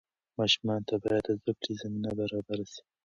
[0.39, 2.81] ماشومانو ته باید د زده کړې زمینه برابره سي.